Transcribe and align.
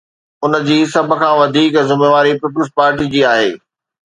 ان 0.43 0.53
جي 0.67 0.77
سڀ 0.93 1.09
کان 1.21 1.33
وڌيڪ 1.39 1.73
ذميواري 1.89 2.33
پيپلز 2.41 2.69
پارٽيءَ 2.79 3.11
جي 3.15 3.21
آهي. 3.35 3.51